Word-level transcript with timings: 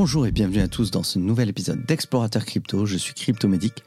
Bonjour 0.00 0.28
et 0.28 0.30
bienvenue 0.30 0.60
à 0.60 0.68
tous 0.68 0.92
dans 0.92 1.02
ce 1.02 1.18
nouvel 1.18 1.48
épisode 1.48 1.84
d'Explorateur 1.84 2.44
Crypto. 2.44 2.86
Je 2.86 2.96
suis 2.96 3.14
Cryptomédic. 3.14 3.82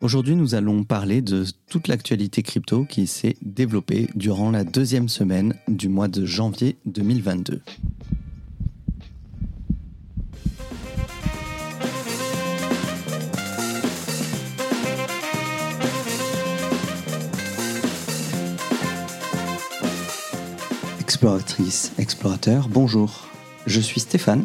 Aujourd'hui, 0.00 0.36
nous 0.36 0.54
allons 0.54 0.84
parler 0.84 1.22
de 1.22 1.42
toute 1.68 1.88
l'actualité 1.88 2.44
crypto 2.44 2.84
qui 2.84 3.08
s'est 3.08 3.34
développée 3.42 4.08
durant 4.14 4.52
la 4.52 4.62
deuxième 4.62 5.08
semaine 5.08 5.56
du 5.66 5.88
mois 5.88 6.06
de 6.06 6.24
janvier 6.24 6.76
2022. 6.86 7.62
Exploratrice, 21.00 21.92
explorateur, 21.98 22.68
bonjour. 22.68 23.26
Je 23.66 23.80
suis 23.80 23.98
Stéphane, 23.98 24.44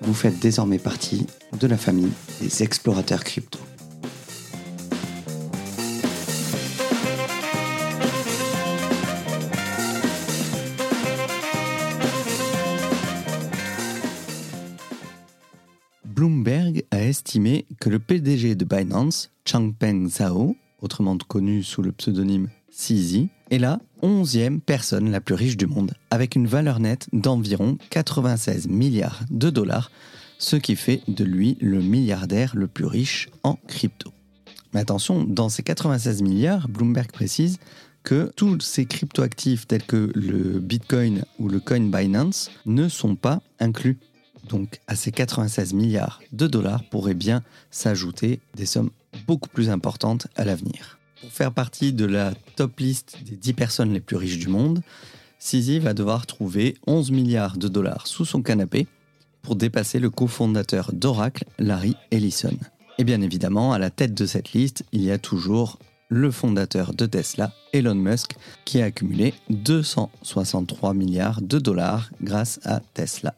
vous 0.00 0.14
faites 0.14 0.38
désormais 0.38 0.78
partie 0.78 1.26
de 1.58 1.66
la 1.66 1.76
famille 1.76 2.12
des 2.40 2.62
explorateurs 2.62 3.24
crypto. 3.24 3.58
Bloomberg 16.04 16.84
a 16.90 17.02
estimé 17.02 17.66
que 17.78 17.90
le 17.90 17.98
PDG 17.98 18.54
de 18.54 18.64
Binance, 18.64 19.30
Changpeng 19.44 20.08
Zhao, 20.08 20.56
autrement 20.80 21.18
connu 21.18 21.62
sous 21.62 21.82
le 21.82 21.92
pseudonyme 21.92 22.48
CZ, 22.70 23.28
est 23.50 23.58
la 23.58 23.80
11e 24.02 24.60
personne 24.60 25.10
la 25.10 25.20
plus 25.20 25.34
riche 25.34 25.56
du 25.56 25.66
monde, 25.66 25.92
avec 26.10 26.36
une 26.36 26.46
valeur 26.46 26.80
nette 26.80 27.08
d'environ 27.12 27.78
96 27.90 28.68
milliards 28.68 29.20
de 29.30 29.50
dollars, 29.50 29.90
ce 30.38 30.56
qui 30.56 30.76
fait 30.76 31.02
de 31.08 31.24
lui 31.24 31.56
le 31.60 31.80
milliardaire 31.80 32.54
le 32.54 32.66
plus 32.66 32.86
riche 32.86 33.28
en 33.42 33.58
crypto. 33.68 34.12
Mais 34.72 34.80
attention, 34.80 35.24
dans 35.24 35.48
ces 35.48 35.62
96 35.62 36.22
milliards, 36.22 36.68
Bloomberg 36.68 37.10
précise 37.10 37.58
que 38.02 38.30
tous 38.36 38.60
ces 38.60 38.86
cryptoactifs 38.86 39.66
tels 39.66 39.82
que 39.82 40.12
le 40.14 40.60
Bitcoin 40.60 41.24
ou 41.38 41.48
le 41.48 41.60
coin 41.60 41.80
Binance 41.80 42.50
ne 42.64 42.88
sont 42.88 43.16
pas 43.16 43.42
inclus. 43.58 43.98
Donc 44.48 44.80
à 44.86 44.94
ces 44.94 45.10
96 45.10 45.74
milliards 45.74 46.20
de 46.32 46.46
dollars 46.46 46.84
pourraient 46.88 47.14
bien 47.14 47.42
s'ajouter 47.70 48.40
des 48.54 48.66
sommes 48.66 48.90
beaucoup 49.26 49.48
plus 49.48 49.70
importantes 49.70 50.28
à 50.36 50.44
l'avenir. 50.44 50.95
Pour 51.20 51.32
faire 51.32 51.52
partie 51.52 51.92
de 51.92 52.04
la 52.04 52.34
top 52.56 52.78
list 52.78 53.18
des 53.24 53.36
10 53.36 53.52
personnes 53.54 53.92
les 53.92 54.00
plus 54.00 54.16
riches 54.16 54.38
du 54.38 54.48
monde, 54.48 54.82
Sisi 55.38 55.78
va 55.78 55.94
devoir 55.94 56.26
trouver 56.26 56.76
11 56.86 57.10
milliards 57.10 57.56
de 57.56 57.68
dollars 57.68 58.06
sous 58.06 58.24
son 58.24 58.42
canapé 58.42 58.86
pour 59.40 59.56
dépasser 59.56 59.98
le 59.98 60.10
cofondateur 60.10 60.92
d'Oracle, 60.92 61.44
Larry 61.58 61.94
Ellison. 62.10 62.56
Et 62.98 63.04
bien 63.04 63.22
évidemment, 63.22 63.72
à 63.72 63.78
la 63.78 63.90
tête 63.90 64.12
de 64.12 64.26
cette 64.26 64.52
liste, 64.52 64.84
il 64.92 65.02
y 65.02 65.10
a 65.10 65.18
toujours 65.18 65.78
le 66.08 66.30
fondateur 66.30 66.92
de 66.92 67.06
Tesla, 67.06 67.52
Elon 67.72 67.94
Musk, 67.94 68.36
qui 68.64 68.80
a 68.82 68.86
accumulé 68.86 69.34
263 69.50 70.94
milliards 70.94 71.40
de 71.40 71.58
dollars 71.58 72.10
grâce 72.22 72.60
à 72.64 72.80
Tesla. 72.94 73.34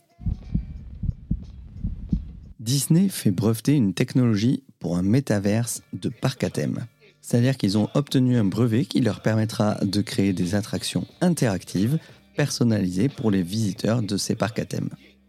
Disney 2.59 3.09
fait 3.09 3.31
breveter 3.31 3.75
une 3.75 3.95
technologie 3.95 4.65
pour 4.81 4.97
un 4.97 5.03
métaverse 5.03 5.83
de 5.93 6.09
parc 6.09 6.45
à 6.45 6.51
thème. 6.51 6.87
C'est-à-dire 7.29 7.59
qu'ils 7.59 7.77
ont 7.77 7.91
obtenu 7.93 8.39
un 8.39 8.45
brevet 8.45 8.87
qui 8.87 9.03
leur 9.03 9.21
permettra 9.21 9.75
de 9.85 10.01
créer 10.01 10.33
des 10.33 10.55
attractions 10.55 11.07
interactives 11.21 11.99
personnalisées 12.37 13.11
pour 13.11 13.31
les 13.31 13.43
visiteurs 13.43 14.01
de 14.01 14.17
ces 14.17 14.35
parcs 14.35 14.59
à 14.59 14.65
thème. 14.65 14.89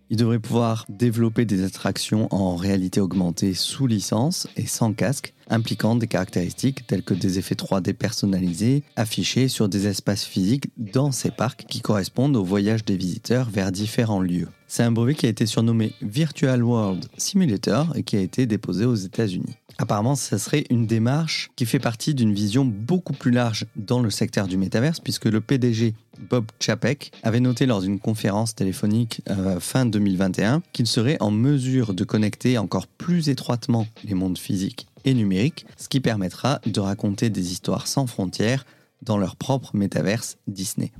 Ils 0.09 0.15
devraient 0.15 0.39
pouvoir 0.39 0.85
développer 0.87 1.43
des 1.43 1.61
attractions 1.65 2.33
en 2.33 2.55
réalité 2.55 3.01
augmentée 3.01 3.53
sous 3.53 3.85
licence 3.85 4.47
et 4.55 4.65
sans 4.65 4.93
casque, 4.93 5.33
impliquant 5.49 5.97
des 5.97 6.07
caractéristiques 6.07 6.87
telles 6.87 7.03
que 7.03 7.13
des 7.13 7.37
effets 7.37 7.55
3D 7.55 7.91
personnalisés 7.91 8.83
affichés 8.95 9.49
sur 9.49 9.67
des 9.67 9.87
espaces 9.87 10.23
physiques 10.23 10.71
dans 10.77 11.11
ces 11.11 11.31
parcs 11.31 11.65
qui 11.67 11.81
correspondent 11.81 12.37
au 12.37 12.45
voyage 12.45 12.85
des 12.85 12.95
visiteurs 12.95 13.49
vers 13.49 13.73
différents 13.73 14.21
lieux. 14.21 14.47
C'est 14.67 14.83
un 14.83 14.91
brevet 14.93 15.15
qui 15.15 15.25
a 15.25 15.29
été 15.29 15.45
surnommé 15.45 15.91
Virtual 16.01 16.63
World 16.63 17.07
Simulator 17.17 17.91
et 17.97 18.03
qui 18.03 18.15
a 18.15 18.21
été 18.21 18.45
déposé 18.45 18.85
aux 18.85 18.95
États-Unis. 18.95 19.57
Apparemment, 19.81 20.15
ça 20.15 20.37
serait 20.37 20.65
une 20.69 20.85
démarche 20.85 21.51
qui 21.55 21.65
fait 21.65 21.79
partie 21.79 22.13
d'une 22.13 22.33
vision 22.33 22.65
beaucoup 22.65 23.13
plus 23.13 23.31
large 23.31 23.65
dans 23.77 24.01
le 24.01 24.09
secteur 24.09 24.45
du 24.45 24.57
métaverse, 24.57 24.99
puisque 24.99 25.23
le 25.23 25.39
PDG 25.39 25.95
Bob 26.29 26.45
Chapek 26.59 27.13
avait 27.23 27.39
noté 27.39 27.65
lors 27.65 27.79
d'une 27.79 27.97
conférence 27.97 28.53
téléphonique 28.53 29.21
euh, 29.29 29.61
fin 29.61 29.85
2021 29.85 30.63
qu'il 30.73 30.85
serait 30.85 31.15
en 31.21 31.31
mesure 31.31 31.93
de 31.93 32.03
connecter 32.03 32.57
encore 32.57 32.87
plus 32.87 33.29
étroitement 33.29 33.87
les 34.03 34.15
mondes 34.15 34.37
physiques 34.37 34.87
et 35.05 35.13
numériques, 35.13 35.65
ce 35.77 35.87
qui 35.87 36.01
permettra 36.01 36.59
de 36.65 36.79
raconter 36.81 37.29
des 37.29 37.53
histoires 37.53 37.87
sans 37.87 38.05
frontières 38.05 38.65
dans 39.01 39.17
leur 39.17 39.37
propre 39.37 39.77
métaverse 39.77 40.35
Disney. 40.47 40.91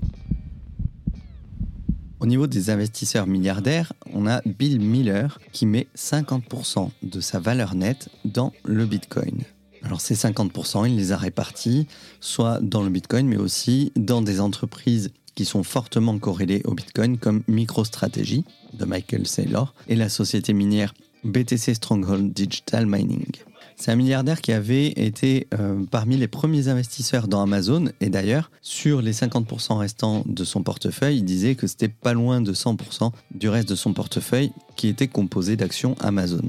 Au 2.20 2.26
niveau 2.26 2.48
des 2.48 2.70
investisseurs 2.70 3.28
milliardaires, 3.28 3.94
on 4.14 4.28
a 4.28 4.42
Bill 4.46 4.82
Miller 4.82 5.40
qui 5.54 5.66
met 5.66 5.88
50% 5.96 6.90
de 7.02 7.22
sa 7.22 7.40
valeur 7.40 7.76
nette 7.76 8.10
dans 8.26 8.52
le 8.66 8.86
Bitcoin. 8.86 9.44
Alors 9.84 10.02
ces 10.02 10.16
50%, 10.16 10.86
il 10.90 10.98
les 10.98 11.14
a 11.14 11.18
répartis 11.18 11.88
soit 12.20 12.60
dans 12.62 12.84
le 12.84 12.90
Bitcoin, 12.90 13.26
mais 13.26 13.38
aussi 13.38 13.94
dans 13.96 14.22
des 14.22 14.42
entreprises 14.42 15.12
qui 15.36 15.46
sont 15.46 15.64
fortement 15.64 16.20
corrélées 16.20 16.62
au 16.66 16.74
Bitcoin, 16.74 17.18
comme 17.18 17.44
MicroStrategy 17.48 18.44
de 18.74 18.84
Michael 18.84 19.26
Saylor 19.26 19.74
et 19.88 19.96
la 19.96 20.10
société 20.10 20.52
minière 20.52 20.94
BTC 21.24 21.74
Stronghold 21.74 22.34
Digital 22.34 22.86
Mining. 22.86 23.32
C'est 23.80 23.92
un 23.92 23.96
milliardaire 23.96 24.42
qui 24.42 24.52
avait 24.52 24.88
été 24.88 25.48
euh, 25.58 25.86
parmi 25.90 26.18
les 26.18 26.28
premiers 26.28 26.68
investisseurs 26.68 27.30
dans 27.30 27.42
Amazon 27.42 27.86
et 28.02 28.10
d'ailleurs, 28.10 28.52
sur 28.62 29.02
les 29.02 29.14
50% 29.14 29.78
restants 29.78 30.24
de 30.26 30.44
son 30.44 30.64
portefeuille, 30.64 31.20
il 31.20 31.24
disait 31.24 31.56
que 31.56 31.66
c'était 31.66 31.88
pas 31.88 32.14
loin 32.14 32.42
de 32.42 32.54
100% 32.54 33.12
du 33.32 33.48
reste 33.48 33.70
de 33.70 33.76
son 33.76 33.94
portefeuille 33.94 34.52
qui 34.76 34.90
était 34.90 35.08
composé 35.08 35.56
d'actions 35.56 35.96
Amazon. 36.02 36.44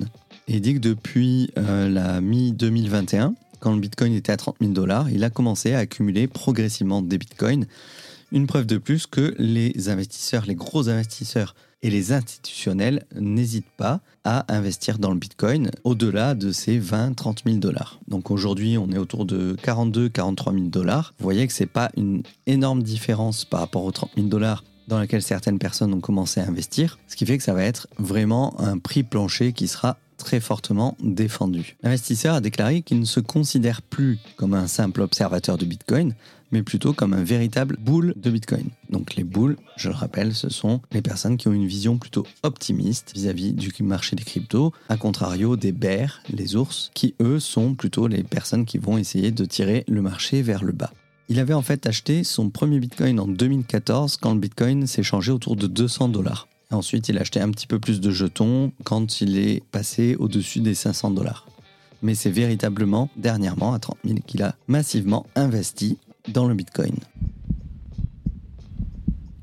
Et 0.49 0.55
il 0.55 0.61
dit 0.61 0.75
que 0.75 0.81
depuis 0.81 1.53
euh, 1.57 1.89
la 1.89 2.21
mi-2021, 2.21 3.35
quand 3.61 3.75
le 3.75 3.79
Bitcoin 3.81 4.13
était 4.13 4.33
à 4.33 4.37
30 4.37 4.57
000 4.61 4.73
dollars, 4.73 5.09
il 5.09 5.23
a 5.23 5.31
commencé 5.31 5.73
à 5.73 5.79
accumuler 5.79 6.27
progressivement 6.27 7.01
des 7.01 7.17
Bitcoins. 7.17 7.67
Une 8.33 8.49
preuve 8.49 8.67
de 8.67 8.77
plus 8.77 9.07
que 9.07 9.37
les 9.39 9.89
investisseurs, 9.89 10.47
les 10.47 10.57
gros 10.57 10.89
investisseurs 10.89 11.55
et 11.83 11.91
les 11.91 12.13
institutionnels 12.13 13.07
n'hésitent 13.15 13.71
pas 13.77 14.01
à 14.25 14.55
investir 14.55 14.99
dans 14.99 15.11
le 15.11 15.19
Bitcoin 15.19 15.71
au-delà 15.85 16.35
de 16.35 16.53
ces 16.53 16.79
20-30 16.79 17.45
000 17.45 17.57
dollars. 17.59 17.99
Donc 18.09 18.31
aujourd'hui, 18.31 18.77
on 18.79 18.91
est 18.91 18.99
autour 18.99 19.25
de 19.25 19.57
42-43 19.63 20.53
000 20.53 20.67
dollars. 20.69 21.15
Vous 21.19 21.25
voyez 21.25 21.47
que 21.47 21.53
ce 21.53 21.63
n'est 21.63 21.69
pas 21.69 21.91
une 21.97 22.23
énorme 22.47 22.83
différence 22.83 23.45
par 23.45 23.61
rapport 23.61 23.85
aux 23.85 23.93
30 23.93 24.11
000 24.17 24.29
dollars 24.29 24.65
dans 24.89 24.99
laquelle 24.99 25.23
certaines 25.23 25.59
personnes 25.59 25.95
ont 25.95 26.01
commencé 26.01 26.41
à 26.41 26.49
investir, 26.49 26.99
ce 27.07 27.15
qui 27.17 27.25
fait 27.25 27.39
que 27.39 27.45
ça 27.45 27.55
va 27.55 27.63
être 27.63 27.87
vraiment 27.99 28.61
un 28.61 28.79
prix 28.79 29.05
plancher 29.05 29.53
qui 29.53 29.69
sera 29.69 29.97
très 30.19 30.41
fortement 30.41 30.97
défendu. 31.03 31.77
L'investisseur 31.83 32.35
a 32.35 32.41
déclaré 32.41 32.83
qu'il 32.83 33.01
ne 33.01 33.05
se 33.05 33.21
considère 33.21 33.81
plus 33.81 34.19
comme 34.37 34.53
un 34.53 34.67
simple 34.67 35.01
observateur 35.01 35.57
de 35.57 35.65
Bitcoin, 35.65 36.15
mais 36.51 36.63
plutôt 36.63 36.93
comme 36.93 37.13
un 37.13 37.23
véritable 37.23 37.77
boule 37.81 38.15
de 38.17 38.31
Bitcoin. 38.31 38.69
Donc 38.91 39.15
les 39.15 39.25
boules, 39.25 39.57
je 39.77 39.89
le 39.89 39.95
rappelle, 39.95 40.35
ce 40.35 40.49
sont 40.49 40.81
les 40.93 41.03
personnes 41.03 41.37
qui 41.37 41.49
ont 41.49 41.53
une 41.53 41.67
vision 41.67 41.99
plutôt 41.99 42.27
optimiste 42.43 43.13
vis-à-vis 43.15 43.53
du 43.53 43.71
marché 43.83 44.17
des 44.17 44.25
cryptos, 44.25 44.73
à 44.89 44.97
contrario 44.97 45.57
des 45.57 45.73
bears, 45.73 46.21
les 46.31 46.57
ours, 46.57 46.91
qui 46.95 47.15
eux 47.21 47.41
sont 47.41 47.75
plutôt 47.75 48.09
les 48.09 48.23
personnes 48.23 48.65
qui 48.65 48.79
vont 48.79 48.99
essayer 48.99 49.31
de 49.31 49.45
tirer 49.45 49.85
le 49.89 50.03
marché 50.03 50.43
vers 50.43 50.65
le 50.65 50.73
bas. 50.73 50.93
Il 51.29 51.39
avait 51.39 51.55
en 51.55 51.63
fait 51.63 51.87
acheté 51.87 52.25
son 52.25 52.51
premier 52.51 52.81
Bitcoin 52.81 53.21
en 53.21 53.29
2014 53.29 54.17
quand 54.17 54.35
le 54.35 54.41
Bitcoin 54.41 54.87
s'est 54.89 55.05
changé 55.05 55.31
autour 55.31 55.55
de 55.55 55.69
200 55.69 56.09
dollars. 56.09 56.49
Ensuite, 56.73 57.09
il 57.09 57.19
a 57.19 57.21
acheté 57.23 57.41
un 57.41 57.51
petit 57.51 57.67
peu 57.67 57.79
plus 57.79 58.01
de 58.01 58.11
jetons 58.11 58.73
quand 58.85 59.21
il 59.21 59.39
est 59.39 59.63
passé 59.71 60.17
au-dessus 60.19 60.61
des 60.61 60.75
500 60.75 61.13
dollars. 61.13 61.47
Mais 62.03 62.15
c'est 62.15 62.31
véritablement 62.31 63.11
dernièrement 63.17 63.75
à 63.75 63.79
30 63.79 63.99
000 64.05 64.19
qu'il 64.27 64.43
a 64.43 64.57
massivement 64.69 65.27
investi 65.37 65.99
dans 66.33 66.47
le 66.47 66.55
Bitcoin. 66.55 66.95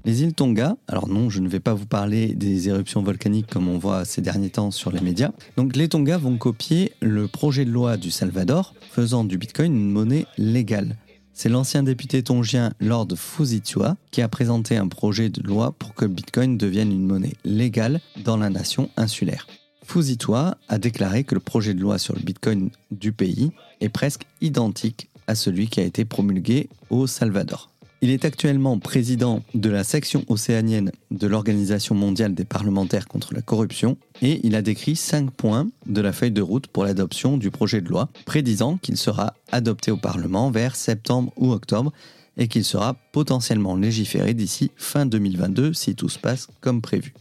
Les 0.05 0.23
îles 0.23 0.33
Tonga, 0.33 0.77
alors 0.87 1.09
non, 1.09 1.29
je 1.29 1.41
ne 1.41 1.49
vais 1.49 1.59
pas 1.59 1.73
vous 1.73 1.85
parler 1.85 2.33
des 2.33 2.69
éruptions 2.69 3.03
volcaniques 3.03 3.47
comme 3.47 3.67
on 3.67 3.77
voit 3.77 4.05
ces 4.05 4.21
derniers 4.21 4.49
temps 4.49 4.71
sur 4.71 4.89
les 4.89 5.01
médias. 5.01 5.31
Donc 5.57 5.75
les 5.75 5.89
Tonga 5.89 6.17
vont 6.17 6.37
copier 6.37 6.93
le 7.01 7.27
projet 7.27 7.65
de 7.65 7.71
loi 7.71 7.97
du 7.97 8.09
Salvador 8.09 8.73
faisant 8.89 9.25
du 9.25 9.37
Bitcoin 9.37 9.75
une 9.75 9.91
monnaie 9.91 10.25
légale. 10.37 10.95
C'est 11.33 11.49
l'ancien 11.49 11.83
député 11.83 12.23
tongien 12.23 12.71
Lord 12.79 13.09
Fuzitua 13.17 13.97
qui 14.11 14.21
a 14.21 14.29
présenté 14.29 14.77
un 14.77 14.87
projet 14.87 15.29
de 15.29 15.43
loi 15.45 15.73
pour 15.77 15.93
que 15.93 16.05
Bitcoin 16.05 16.57
devienne 16.57 16.93
une 16.93 17.05
monnaie 17.05 17.35
légale 17.43 17.99
dans 18.23 18.37
la 18.37 18.49
nation 18.49 18.89
insulaire. 18.95 19.45
Fuzitua 19.83 20.57
a 20.69 20.77
déclaré 20.77 21.25
que 21.25 21.35
le 21.35 21.41
projet 21.41 21.73
de 21.73 21.81
loi 21.81 21.97
sur 21.97 22.15
le 22.15 22.21
Bitcoin 22.21 22.69
du 22.91 23.11
pays 23.11 23.51
est 23.81 23.89
presque 23.89 24.23
identique 24.39 25.09
à 25.27 25.35
celui 25.35 25.67
qui 25.67 25.79
a 25.79 25.83
été 25.83 26.05
promulgué 26.05 26.69
au 26.89 27.07
Salvador. 27.07 27.69
Il 28.01 28.11
est 28.11 28.25
actuellement 28.25 28.77
président 28.77 29.41
de 29.55 29.69
la 29.69 29.83
section 29.83 30.23
océanienne 30.27 30.91
de 31.09 31.25
l'Organisation 31.25 31.95
mondiale 31.95 32.35
des 32.35 32.45
parlementaires 32.45 33.07
contre 33.07 33.33
la 33.33 33.41
corruption 33.41 33.97
et 34.21 34.39
il 34.43 34.55
a 34.55 34.61
décrit 34.61 34.95
cinq 34.95 35.31
points 35.31 35.67
de 35.87 36.01
la 36.01 36.13
feuille 36.13 36.31
de 36.31 36.41
route 36.43 36.67
pour 36.67 36.85
l'adoption 36.85 37.37
du 37.37 37.49
projet 37.49 37.81
de 37.81 37.89
loi, 37.89 38.09
prédisant 38.25 38.77
qu'il 38.77 38.97
sera 38.97 39.33
adopté 39.51 39.89
au 39.89 39.97
Parlement 39.97 40.51
vers 40.51 40.75
septembre 40.75 41.33
ou 41.37 41.51
octobre 41.51 41.91
et 42.37 42.47
qu'il 42.47 42.63
sera 42.63 42.93
potentiellement 43.13 43.75
légiféré 43.75 44.35
d'ici 44.35 44.69
fin 44.75 45.07
2022 45.07 45.73
si 45.73 45.95
tout 45.95 46.09
se 46.09 46.19
passe 46.19 46.49
comme 46.61 46.83
prévu. 46.83 47.15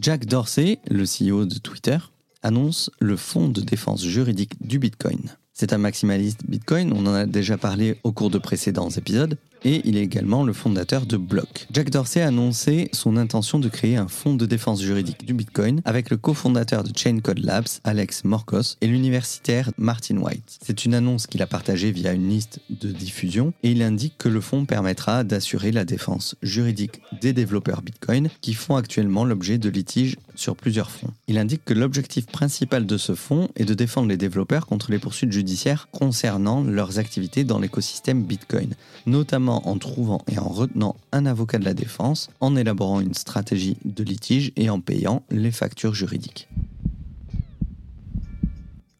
Jack 0.00 0.26
Dorsey, 0.26 0.78
le 0.90 1.04
CEO 1.04 1.44
de 1.44 1.58
Twitter, 1.58 1.98
annonce 2.42 2.90
le 2.98 3.16
fonds 3.16 3.48
de 3.48 3.60
défense 3.60 4.04
juridique 4.04 4.54
du 4.66 4.78
Bitcoin. 4.78 5.20
C'est 5.52 5.72
un 5.72 5.78
maximaliste 5.78 6.40
Bitcoin, 6.48 6.92
on 6.92 7.06
en 7.06 7.14
a 7.14 7.26
déjà 7.26 7.58
parlé 7.58 7.98
au 8.02 8.12
cours 8.12 8.30
de 8.30 8.38
précédents 8.38 8.88
épisodes, 8.90 9.36
et 9.64 9.82
il 9.84 9.96
est 9.96 10.02
également 10.02 10.44
le 10.44 10.52
fondateur 10.52 11.06
de 11.06 11.16
Block. 11.16 11.66
Jack 11.72 11.90
Dorsey 11.90 12.22
a 12.22 12.28
annoncé 12.28 12.88
son 12.92 13.16
intention 13.16 13.58
de 13.58 13.68
créer 13.68 13.96
un 13.96 14.08
fonds 14.08 14.34
de 14.34 14.46
défense 14.46 14.82
juridique 14.82 15.26
du 15.26 15.34
Bitcoin 15.34 15.80
avec 15.84 16.10
le 16.10 16.16
cofondateur 16.16 16.82
de 16.82 16.96
Chain 16.96 17.20
Code 17.20 17.40
Labs, 17.40 17.68
Alex 17.84 18.24
Morkos, 18.24 18.76
et 18.80 18.86
l'universitaire 18.86 19.70
Martin 19.76 20.18
White. 20.18 20.58
C'est 20.64 20.84
une 20.84 20.94
annonce 20.94 21.26
qu'il 21.26 21.42
a 21.42 21.46
partagée 21.46 21.90
via 21.90 22.12
une 22.12 22.28
liste 22.28 22.60
de 22.70 22.90
diffusion 22.90 23.52
et 23.62 23.72
il 23.72 23.82
indique 23.82 24.18
que 24.18 24.28
le 24.28 24.40
fonds 24.40 24.64
permettra 24.64 25.24
d'assurer 25.24 25.72
la 25.72 25.84
défense 25.84 26.36
juridique 26.42 27.00
des 27.20 27.32
développeurs 27.32 27.82
Bitcoin 27.82 28.28
qui 28.40 28.54
font 28.54 28.76
actuellement 28.76 29.24
l'objet 29.24 29.58
de 29.58 29.68
litiges 29.68 30.16
sur 30.34 30.56
plusieurs 30.56 30.90
fronts. 30.90 31.12
Il 31.28 31.38
indique 31.38 31.64
que 31.64 31.74
l'objectif 31.74 32.26
principal 32.26 32.86
de 32.86 32.96
ce 32.96 33.14
fonds 33.14 33.48
est 33.56 33.64
de 33.64 33.74
défendre 33.74 34.08
les 34.08 34.16
développeurs 34.16 34.66
contre 34.66 34.90
les 34.90 34.98
poursuites 34.98 35.32
judiciaires 35.32 35.88
concernant 35.92 36.62
leurs 36.62 36.98
activités 36.98 37.44
dans 37.44 37.58
l'écosystème 37.58 38.22
Bitcoin, 38.22 38.74
notamment 39.06 39.49
en 39.58 39.78
trouvant 39.78 40.22
et 40.30 40.38
en 40.38 40.48
retenant 40.48 40.96
un 41.12 41.26
avocat 41.26 41.58
de 41.58 41.64
la 41.64 41.74
défense, 41.74 42.30
en 42.40 42.56
élaborant 42.56 43.00
une 43.00 43.14
stratégie 43.14 43.76
de 43.84 44.04
litige 44.04 44.52
et 44.56 44.70
en 44.70 44.80
payant 44.80 45.22
les 45.30 45.50
factures 45.50 45.94
juridiques. 45.94 46.48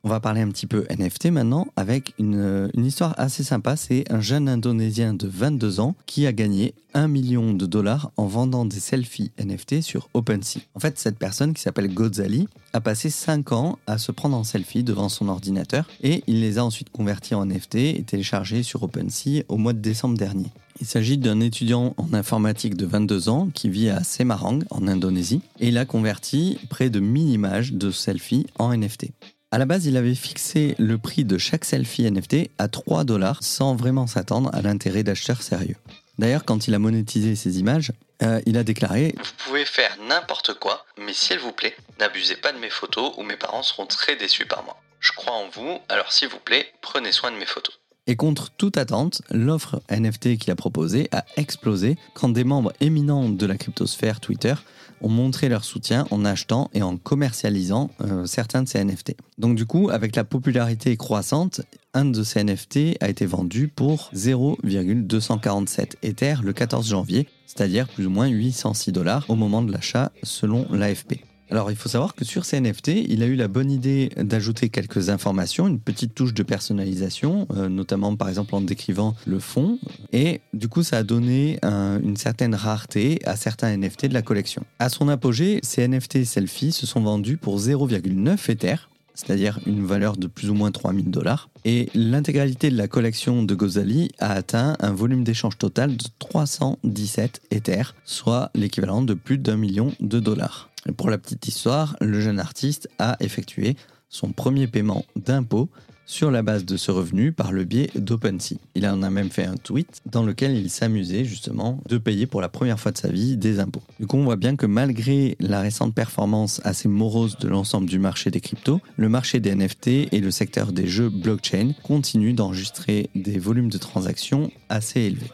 On 0.03 0.09
va 0.09 0.19
parler 0.19 0.41
un 0.41 0.49
petit 0.49 0.67
peu 0.67 0.87
NFT 0.91 1.27
maintenant 1.27 1.67
avec 1.77 2.15
une, 2.19 2.71
histoire 2.77 3.15
assez 3.19 3.45
sympa. 3.45 3.77
C'est 3.77 4.11
un 4.11 4.21
jeune 4.21 4.49
Indonésien 4.49 5.13
de 5.13 5.29
22 5.29 5.81
ans 5.81 5.95
qui 6.07 6.27
a 6.27 6.33
gagné 6.33 6.75
1 6.95 7.07
million 7.07 7.53
de 7.53 7.67
dollars 7.67 8.11
en 8.17 8.27
vendant 8.27 8.65
des 8.65 8.81
selfies 8.81 9.31
NFT 9.39 9.83
sur 9.83 10.09
OpenSea. 10.15 10.61
En 10.75 10.81
fait, 10.81 10.99
cette 10.99 11.19
personne 11.19 11.53
qui 11.53 11.61
s'appelle 11.61 11.93
Gozali 11.93 12.49
a 12.73 12.81
passé 12.81 13.11
5 13.11 13.53
ans 13.53 13.79
à 13.87 13.99
se 13.99 14.11
prendre 14.11 14.37
en 14.37 14.45
selfie 14.45 14.85
devant 14.85 15.11
son 15.11 15.29
ordinateur 15.29 15.87
et 16.03 16.25
il 16.27 16.41
les 16.41 16.57
a 16.57 16.65
ensuite 16.65 16.89
convertis 16.91 17.35
en 17.35 17.45
NFT 17.45 17.75
et 17.75 18.03
téléchargés 18.07 18.63
sur 18.63 18.83
OpenSea 18.83 19.45
au 19.49 19.59
mois 19.59 19.75
de 19.75 19.81
décembre 19.81 20.17
dernier. 20.17 20.51
Il 20.81 20.87
s'agit 20.87 21.19
d'un 21.19 21.41
étudiant 21.41 21.95
en 21.99 22.15
informatique 22.15 22.75
de 22.75 22.87
22 22.87 23.29
ans 23.29 23.51
qui 23.53 23.69
vit 23.69 23.91
à 23.91 24.03
Semarang 24.03 24.61
en 24.71 24.89
Indonésie 24.89 25.43
et 25.61 25.69
il 25.69 25.77
a 25.77 25.85
converti 25.85 26.59
près 26.71 26.89
de 26.89 27.01
1000 27.01 27.29
images 27.29 27.75
de 27.75 27.91
selfies 27.91 28.47
en 28.59 28.75
NFT. 28.75 29.11
À 29.53 29.59
la 29.59 29.65
base, 29.65 29.87
il 29.87 29.97
avait 29.97 30.15
fixé 30.15 30.77
le 30.79 30.97
prix 30.97 31.25
de 31.25 31.37
chaque 31.37 31.65
selfie 31.65 32.09
NFT 32.09 32.51
à 32.59 32.69
3 32.69 33.03
dollars 33.03 33.43
sans 33.43 33.75
vraiment 33.75 34.07
s'attendre 34.07 34.49
à 34.55 34.63
l'intérêt 34.63 35.03
d'acheteurs 35.03 35.43
sérieux. 35.43 35.75
D'ailleurs, 36.21 36.45
quand 36.45 36.69
il 36.69 36.75
a 36.75 36.79
monétisé 36.79 37.35
ses 37.35 37.59
images, 37.59 37.91
euh, 38.23 38.41
il 38.47 38.57
a 38.57 38.63
déclaré 38.63 39.13
Vous 39.17 39.45
pouvez 39.45 39.65
faire 39.65 39.97
n'importe 40.09 40.55
quoi, 40.55 40.87
mais 40.99 41.13
s'il 41.13 41.41
vous 41.41 41.51
plaît, 41.51 41.75
n'abusez 41.99 42.37
pas 42.37 42.53
de 42.53 42.59
mes 42.59 42.71
photos 42.71 43.13
ou 43.17 43.25
mes 43.25 43.37
parents 43.37 43.65
seront 43.65 43.87
très 43.87 44.15
déçus 44.15 44.47
par 44.47 44.63
moi. 44.63 44.81
Je 45.01 45.11
crois 45.11 45.33
en 45.33 45.49
vous, 45.49 45.81
alors 45.89 46.13
s'il 46.13 46.29
vous 46.29 46.39
plaît, 46.39 46.73
prenez 46.81 47.11
soin 47.11 47.33
de 47.33 47.37
mes 47.37 47.47
photos. 47.47 47.80
Et 48.07 48.17
contre 48.17 48.51
toute 48.51 48.77
attente, 48.77 49.23
l'offre 49.31 49.83
NFT 49.91 50.39
qu'il 50.39 50.51
a 50.51 50.57
proposée 50.57 51.09
a 51.13 51.25
explosé 51.37 51.97
quand 52.15 52.29
des 52.29 52.45
membres 52.45 52.73
éminents 52.81 53.29
de 53.29 53.47
la 53.47 53.57
cryptosphère 53.57 54.21
Twitter 54.21 54.55
ont 55.03 55.09
montré 55.09 55.49
leur 55.49 55.65
soutien 55.65 56.07
en 56.11 56.25
achetant 56.25 56.71
et 56.75 56.83
en 56.83 56.97
commercialisant 56.97 57.91
euh, 58.01 58.27
certains 58.27 58.63
de 58.63 58.69
ces 58.69 58.85
NFT. 58.85 59.17
Donc 59.39 59.57
du 59.57 59.67
coup, 59.67 59.91
avec 59.91 60.17
la 60.17 60.25
popularité 60.25 60.97
croissante, 60.97 61.63
un 61.95 62.05
de 62.05 62.23
ces 62.23 62.45
NFT 62.45 62.97
a 63.01 63.09
été 63.09 63.27
vendu 63.27 63.69
pour 63.69 64.11
0,247 64.15 65.99
Ether 66.03 66.37
le 66.43 66.53
14 66.53 66.89
janvier, 66.89 67.29
c'est-à-dire 67.47 67.89
plus 67.89 68.07
ou 68.07 68.11
moins 68.11 68.29
806 68.29 68.93
dollars 68.93 69.25
au 69.29 69.35
moment 69.35 69.63
de 69.63 69.73
l'achat 69.73 70.13
selon 70.23 70.67
l'AFP. 70.71 71.30
Alors 71.51 71.71
il 71.71 71.77
faut 71.77 71.89
savoir 71.89 72.15
que 72.15 72.25
sur 72.25 72.45
ces 72.45 72.61
NFT, 72.61 72.89
il 73.09 73.23
a 73.23 73.27
eu 73.27 73.35
la 73.35 73.49
bonne 73.49 73.71
idée 73.73 74.11
d'ajouter 74.17 74.69
quelques 74.69 75.09
informations, 75.11 75.67
une 75.67 75.81
petite 75.81 76.15
touche 76.15 76.33
de 76.33 76.45
personnalisation, 76.45 77.49
euh, 77.55 77.69
notamment 77.69 78.15
par 78.15 78.29
exemple 78.29 78.55
en 78.55 78.61
décrivant 78.61 79.17
le 79.27 79.41
fond, 79.41 79.79
et 80.13 80.41
du 80.53 80.69
coup 80.69 80.85
ça 80.85 80.99
a 80.99 81.03
donné 81.03 81.59
une 81.63 82.17
certaine 82.17 82.55
rareté 82.55 83.19
à 83.25 83.37
certains 83.37 83.77
NFT 83.77 84.07
de 84.07 84.15
la 84.15 84.23
collection. 84.23 84.63
À 84.79 84.89
son 84.89 85.09
apogée, 85.09 85.61
ces 85.63 85.87
NFT 85.87 86.25
selfies 86.25 86.73
se 86.73 86.87
sont 86.87 87.01
vendus 87.01 87.37
pour 87.37 87.59
0,9 87.59 88.51
Ether, 88.51 88.77
c'est-à-dire 89.15 89.59
une 89.67 89.85
valeur 89.85 90.17
de 90.17 90.27
plus 90.27 90.51
ou 90.51 90.55
moins 90.55 90.71
3000 90.71 91.11
dollars. 91.11 91.51
Et 91.65 91.91
l'intégralité 91.95 92.71
de 92.71 92.77
la 92.77 92.89
collection 92.89 93.43
de 93.43 93.55
Gozali 93.55 94.11
a 94.19 94.33
atteint 94.33 94.77
un 94.81 94.93
volume 94.93 95.25
d'échange 95.25 95.59
total 95.59 95.97
de 95.97 96.05
317 96.19 97.43
Ether, 97.51 97.83
soit 98.05 98.51
l'équivalent 98.55 99.03
de 99.03 99.15
plus 99.15 99.39
d'un 99.39 99.57
million 99.57 99.93
de 100.01 100.21
dollars 100.21 100.70
pour 100.97 101.11
la 101.11 101.19
petite 101.19 101.47
histoire, 101.47 101.97
le 102.01 102.21
jeune 102.21 102.41
artiste 102.41 102.89
a 102.99 103.17
effectué 103.21 103.77
son 104.09 104.33
premier 104.33 104.67
paiement 104.67 105.05
d'impôt 105.17 105.69
sur 106.11 106.33
la 106.33 106.43
base 106.43 106.65
de 106.65 106.77
ce 106.77 106.91
revenu 106.91 107.31
par 107.31 107.53
le 107.53 107.63
biais 107.63 107.89
d'OpenSea. 107.95 108.57
Il 108.75 108.85
en 108.87 109.03
a 109.05 109.11
même 109.11 109.31
fait 109.31 109.45
un 109.45 109.55
tweet 109.55 110.03
dans 110.07 110.25
lequel 110.25 110.57
il 110.57 110.69
s'amusait 110.69 111.25
justement 111.25 111.81
de 111.89 111.99
payer 111.99 112.27
pour 112.27 112.41
la 112.41 112.49
première 112.49 112.81
fois 112.81 112.91
de 112.91 112.99
sa 112.99 113.09
vie 113.09 113.37
des 113.37 113.61
impôts. 113.61 113.83
Du 114.01 114.09
coup, 114.09 114.17
on 114.17 114.25
voit 114.25 114.35
bien 114.35 114.57
que 114.57 114.67
malgré 114.67 115.37
la 115.39 115.61
récente 115.61 115.95
performance 115.95 116.61
assez 116.65 116.89
morose 116.89 117.39
de 117.39 117.47
l'ensemble 117.47 117.89
du 117.89 118.01
marché 118.01 118.33
des 118.33 118.41
cryptos, 118.41 118.81
le 118.97 119.09
marché 119.09 119.39
des 119.39 119.55
NFT 119.55 119.89
et 120.13 120.21
le 120.21 120.33
secteur 120.33 120.73
des 120.73 120.89
jeux 120.89 121.11
blockchain 121.11 121.75
continuent 121.85 122.35
d'enregistrer 122.35 123.09
des 123.15 123.39
volumes 123.39 123.71
de 123.71 123.79
transactions 123.79 124.51
assez 124.69 125.03
élevés. 125.03 125.31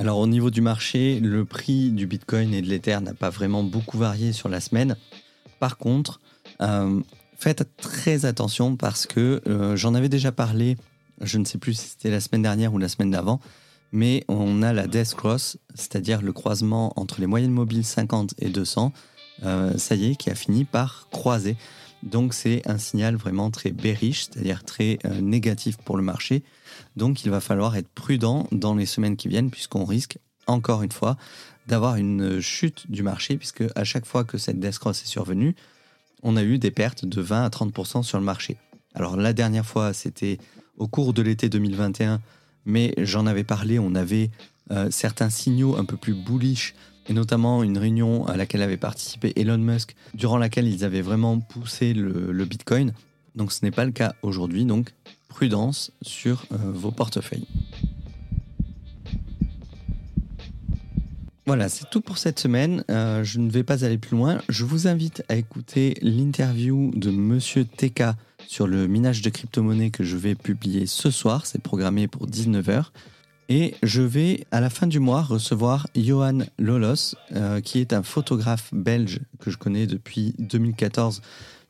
Alors 0.00 0.16
au 0.16 0.26
niveau 0.26 0.48
du 0.48 0.62
marché, 0.62 1.20
le 1.20 1.44
prix 1.44 1.90
du 1.90 2.06
Bitcoin 2.06 2.54
et 2.54 2.62
de 2.62 2.66
l'Ether 2.68 2.98
n'a 3.02 3.12
pas 3.12 3.28
vraiment 3.28 3.62
beaucoup 3.62 3.98
varié 3.98 4.32
sur 4.32 4.48
la 4.48 4.58
semaine. 4.58 4.96
Par 5.58 5.76
contre, 5.76 6.20
euh, 6.62 7.02
faites 7.36 7.68
très 7.76 8.24
attention 8.24 8.76
parce 8.76 9.04
que 9.04 9.42
euh, 9.46 9.76
j'en 9.76 9.94
avais 9.94 10.08
déjà 10.08 10.32
parlé, 10.32 10.78
je 11.20 11.36
ne 11.36 11.44
sais 11.44 11.58
plus 11.58 11.74
si 11.74 11.88
c'était 11.88 12.10
la 12.10 12.20
semaine 12.20 12.40
dernière 12.40 12.72
ou 12.72 12.78
la 12.78 12.88
semaine 12.88 13.10
d'avant, 13.10 13.40
mais 13.92 14.24
on 14.28 14.62
a 14.62 14.72
la 14.72 14.86
Death 14.86 15.14
Cross, 15.14 15.58
c'est-à-dire 15.74 16.22
le 16.22 16.32
croisement 16.32 16.98
entre 16.98 17.20
les 17.20 17.26
moyennes 17.26 17.52
mobiles 17.52 17.84
50 17.84 18.36
et 18.38 18.48
200, 18.48 18.94
euh, 19.44 19.76
ça 19.76 19.96
y 19.96 20.12
est, 20.12 20.16
qui 20.16 20.30
a 20.30 20.34
fini 20.34 20.64
par 20.64 21.08
croiser. 21.10 21.58
Donc 22.02 22.34
c'est 22.34 22.62
un 22.68 22.78
signal 22.78 23.16
vraiment 23.16 23.50
très 23.50 23.70
bearish, 23.70 24.24
c'est-à-dire 24.24 24.64
très 24.64 24.98
négatif 25.20 25.76
pour 25.76 25.96
le 25.96 26.02
marché. 26.02 26.42
Donc 26.96 27.24
il 27.24 27.30
va 27.30 27.40
falloir 27.40 27.76
être 27.76 27.88
prudent 27.88 28.46
dans 28.52 28.74
les 28.74 28.86
semaines 28.86 29.16
qui 29.16 29.28
viennent 29.28 29.50
puisqu'on 29.50 29.84
risque, 29.84 30.18
encore 30.46 30.82
une 30.82 30.92
fois, 30.92 31.16
d'avoir 31.66 31.96
une 31.96 32.40
chute 32.40 32.90
du 32.90 33.02
marché 33.02 33.36
puisque 33.36 33.64
à 33.74 33.84
chaque 33.84 34.06
fois 34.06 34.24
que 34.24 34.38
cette 34.38 34.58
death 34.58 34.78
est 34.86 35.06
survenue, 35.06 35.54
on 36.22 36.36
a 36.36 36.42
eu 36.42 36.58
des 36.58 36.70
pertes 36.70 37.04
de 37.04 37.20
20 37.20 37.44
à 37.44 37.48
30% 37.48 38.02
sur 38.02 38.18
le 38.18 38.24
marché. 38.24 38.56
Alors 38.94 39.16
la 39.16 39.32
dernière 39.32 39.66
fois, 39.66 39.92
c'était 39.92 40.38
au 40.76 40.88
cours 40.88 41.12
de 41.12 41.22
l'été 41.22 41.48
2021, 41.48 42.20
mais 42.64 42.94
j'en 42.98 43.26
avais 43.26 43.44
parlé, 43.44 43.78
on 43.78 43.94
avait 43.94 44.30
euh, 44.70 44.90
certains 44.90 45.30
signaux 45.30 45.76
un 45.76 45.84
peu 45.84 45.96
plus 45.96 46.14
bullish 46.14 46.74
et 47.08 47.12
notamment 47.12 47.62
une 47.62 47.78
réunion 47.78 48.26
à 48.26 48.36
laquelle 48.36 48.62
avait 48.62 48.76
participé 48.76 49.32
Elon 49.36 49.58
Musk, 49.58 49.94
durant 50.14 50.38
laquelle 50.38 50.68
ils 50.68 50.84
avaient 50.84 51.02
vraiment 51.02 51.40
poussé 51.40 51.92
le, 51.94 52.44
Bitcoin. 52.44 52.92
Donc 53.34 53.52
ce 53.52 53.64
n'est 53.64 53.70
pas 53.70 53.84
le 53.84 53.92
cas 53.92 54.14
aujourd'hui, 54.22 54.64
donc 54.64 54.92
prudence 55.28 55.92
sur 56.02 56.44
euh, 56.52 56.56
vos 56.72 56.90
portefeuilles. 56.90 57.46
Voilà, 61.46 61.68
c'est 61.68 61.90
tout 61.90 62.00
pour 62.00 62.18
cette 62.18 62.38
semaine. 62.38 62.84
Euh, 62.90 63.24
je 63.24 63.40
ne 63.40 63.50
vais 63.50 63.64
pas 63.64 63.84
aller 63.84 63.98
plus 63.98 64.16
loin. 64.16 64.40
Je 64.48 64.64
vous 64.64 64.86
invite 64.86 65.24
à 65.28 65.34
écouter 65.34 65.96
l'interview 66.00 66.92
de 66.94 67.10
Monsieur 67.10 67.64
TK 67.64 68.04
sur 68.46 68.68
le 68.68 68.86
minage 68.86 69.20
de 69.22 69.30
crypto-monnaies 69.30 69.90
que 69.90 70.04
je 70.04 70.16
vais 70.16 70.36
publier 70.36 70.86
ce 70.86 71.10
soir. 71.10 71.46
C'est 71.46 71.60
programmé 71.60 72.06
pour 72.06 72.28
19h. 72.28 72.90
Et 73.52 73.74
je 73.82 74.00
vais, 74.00 74.46
à 74.52 74.60
la 74.60 74.70
fin 74.70 74.86
du 74.86 75.00
mois, 75.00 75.22
recevoir 75.22 75.88
Johan 75.96 76.38
Lolos, 76.56 77.16
euh, 77.34 77.60
qui 77.60 77.80
est 77.80 77.92
un 77.92 78.04
photographe 78.04 78.72
belge 78.72 79.18
que 79.40 79.50
je 79.50 79.58
connais 79.58 79.88
depuis 79.88 80.36
2014, 80.38 81.20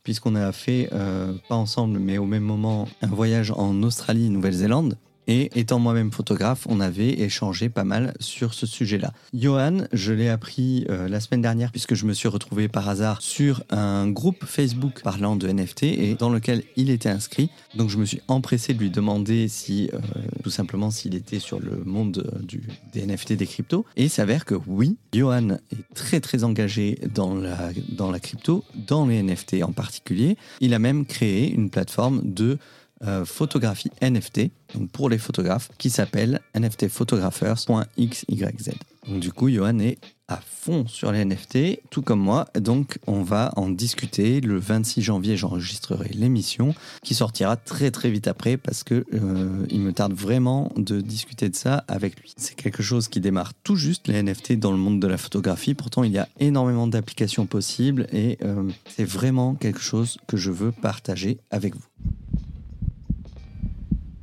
puisqu'on 0.03 0.35
a 0.35 0.53
fait, 0.53 0.91
euh, 0.93 1.33
pas 1.49 1.55
ensemble, 1.55 1.99
mais 1.99 2.19
au 2.19 2.27
même 2.27 2.43
moment, 2.43 2.87
un 3.01 3.07
voyage 3.07 3.51
en 3.51 3.83
Australie, 3.83 4.29
Nouvelle-Zélande. 4.29 4.99
Et 5.27 5.51
étant 5.59 5.79
moi-même 5.79 6.11
photographe, 6.11 6.67
on 6.69 6.81
avait 6.81 7.21
échangé 7.21 7.69
pas 7.69 7.85
mal 7.85 8.15
sur 8.21 8.55
ce 8.55 8.67
sujet-là. 8.67 9.13
Johan, 9.33 9.85
je 9.93 10.13
l'ai 10.13 10.29
appris 10.29 10.87
euh, 10.89 11.09
la 11.09 11.21
semaine 11.21 11.43
dernière 11.43 11.71
puisque 11.71 11.95
je 11.95 12.05
me 12.05 12.13
suis 12.13 12.29
retrouvé 12.29 12.69
par 12.69 12.89
hasard 12.89 13.23
sur 13.23 13.63
un 13.71 14.09
groupe 14.09 14.45
Facebook 14.45 15.03
parlant 15.03 15.37
de 15.37 15.49
NFT 15.49 15.85
et 15.85 16.15
dans 16.15 16.31
lequel 16.31 16.65
il 16.77 16.91
était 16.91 17.09
inscrit. 17.09 17.51
Donc 17.77 17.91
je 17.91 17.99
me 17.99 18.05
suis 18.05 18.21
empressé 18.29 18.75
de 18.75 18.79
lui 18.81 18.91
demander 18.91 19.49
si, 19.49 19.91
euh, 19.95 19.99
tout 20.43 20.51
simplement, 20.51 20.91
s'il 20.91 21.15
était 21.15 21.39
sur 21.39 21.61
le 21.61 21.83
monde 21.85 22.25
euh, 22.35 22.43
du, 22.43 22.63
des 22.93 23.07
NFT, 23.07 23.35
des 23.35 23.47
cryptos. 23.47 23.85
Et 23.97 24.05
il 24.05 24.11
s'avère 24.11 24.45
que 24.45 24.57
oui, 24.67 24.97
Johan 25.15 25.51
est 25.71 25.95
très 25.95 26.21
très 26.21 26.45
engagé 26.45 26.99
dans 27.15 27.35
la, 27.35 27.71
dans 27.91 28.11
la 28.11 28.21
crypto, 28.21 28.65
dans 28.75 29.07
les 29.07 29.23
NFT 29.23 29.63
en 29.63 29.73
particulier. 29.73 30.37
Il 30.61 30.75
a 30.75 30.79
même 30.79 31.07
créé 31.07 31.53
une 31.53 31.71
plateforme 31.71 32.23
de 32.25 32.59
euh, 33.07 33.25
photographie 33.25 33.91
NFT 34.03 34.51
donc 34.75 34.91
pour 34.91 35.09
les 35.09 35.19
photographes 35.19 35.71
qui 35.79 35.91
s'appelle 35.91 36.41
nftphotographers.xyz. 36.55 38.71
Donc 39.09 39.21
du 39.21 39.33
coup, 39.33 39.49
Johan 39.49 39.79
est 39.79 39.99
à 40.29 40.37
fond 40.37 40.87
sur 40.87 41.11
les 41.11 41.25
NFT, 41.25 41.81
tout 41.91 42.03
comme 42.03 42.21
moi. 42.21 42.47
Donc 42.55 42.99
on 43.07 43.23
va 43.23 43.53
en 43.57 43.69
discuter. 43.69 44.41
Le 44.41 44.59
26 44.59 45.03
janvier, 45.03 45.37
j'enregistrerai 45.37 46.11
l'émission 46.11 46.75
qui 47.03 47.15
sortira 47.15 47.57
très 47.57 47.91
très 47.91 48.11
vite 48.11 48.29
après 48.29 48.57
parce 48.57 48.85
que 48.85 49.07
euh, 49.15 49.67
il 49.71 49.81
me 49.81 49.93
tarde 49.93 50.13
vraiment 50.13 50.71
de 50.77 51.01
discuter 51.01 51.49
de 51.49 51.57
ça 51.57 51.85
avec 51.89 52.21
lui. 52.21 52.33
C'est 52.37 52.55
quelque 52.55 52.83
chose 52.83 53.09
qui 53.09 53.21
démarre 53.21 53.55
tout 53.55 53.77
juste 53.77 54.07
les 54.07 54.23
NFT 54.23 54.53
dans 54.53 54.71
le 54.71 54.79
monde 54.79 55.01
de 55.01 55.07
la 55.07 55.17
photographie. 55.17 55.75
Pourtant, 55.75 56.05
il 56.05 56.13
y 56.13 56.19
a 56.19 56.29
énormément 56.39 56.87
d'applications 56.87 57.47
possibles 57.47 58.07
et 58.13 58.39
euh, 58.45 58.71
c'est 58.87 59.05
vraiment 59.05 59.55
quelque 59.55 59.81
chose 59.81 60.19
que 60.29 60.37
je 60.37 60.51
veux 60.51 60.71
partager 60.71 61.39
avec 61.51 61.75
vous. 61.75 61.83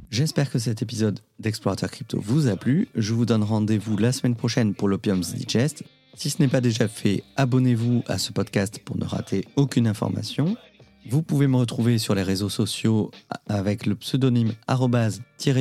J'espère 0.10 0.50
que 0.50 0.58
cet 0.58 0.82
épisode 0.82 1.20
d'Explorateur 1.40 1.92
Crypto 1.92 2.20
vous 2.22 2.48
a 2.48 2.56
plu. 2.56 2.88
Je 2.96 3.14
vous 3.14 3.26
donne 3.26 3.44
rendez-vous 3.44 3.98
la 3.98 4.14
semaine 4.14 4.36
prochaine 4.36 4.74
pour 4.74 4.88
l'Opium's 4.88 5.34
Digest. 5.34 5.84
Si 6.16 6.30
ce 6.30 6.42
n'est 6.42 6.48
pas 6.48 6.62
déjà 6.62 6.88
fait, 6.88 7.24
abonnez-vous 7.36 8.04
à 8.08 8.18
ce 8.18 8.32
podcast 8.32 8.80
pour 8.86 8.98
ne 8.98 9.04
rater 9.04 9.46
aucune 9.58 9.86
information. 9.86 10.56
Vous 11.10 11.24
pouvez 11.24 11.48
me 11.48 11.58
retrouver 11.58 11.98
sur 11.98 12.16
les 12.16 12.24
réseaux 12.24 12.50
sociaux 12.50 13.12
avec 13.48 13.86
le 13.86 13.96
pseudonyme 13.96 14.54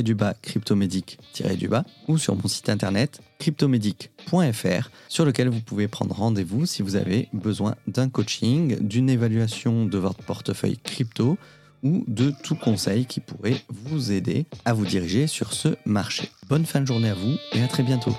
du 0.04 0.14
bas 0.14 0.34
cryptomédic 0.34 1.18
du 1.58 1.68
bas 1.68 1.84
ou 2.06 2.16
sur 2.16 2.36
mon 2.36 2.48
site 2.48 2.68
internet 2.68 3.20
cryptomédic.fr 3.40 4.90
sur 5.08 5.24
lequel 5.24 5.48
vous 5.48 5.60
pouvez 5.60 5.88
prendre 5.88 6.14
rendez-vous 6.14 6.66
si 6.66 6.82
vous 6.82 6.96
avez 6.96 7.28
besoin 7.32 7.74
d'un 7.88 8.08
coaching, 8.08 8.78
d'une 8.80 9.10
évaluation 9.10 9.86
de 9.86 9.98
votre 9.98 10.22
portefeuille 10.22 10.78
crypto 10.78 11.36
ou 11.82 12.04
de 12.08 12.32
tout 12.42 12.56
conseil 12.56 13.06
qui 13.06 13.20
pourrait 13.20 13.62
vous 13.68 14.12
aider 14.12 14.46
à 14.64 14.72
vous 14.72 14.86
diriger 14.86 15.26
sur 15.26 15.52
ce 15.52 15.68
marché. 15.84 16.30
Bonne 16.48 16.66
fin 16.66 16.80
de 16.80 16.86
journée 16.86 17.10
à 17.10 17.14
vous 17.14 17.36
et 17.52 17.62
à 17.62 17.68
très 17.68 17.82
bientôt. 17.82 18.14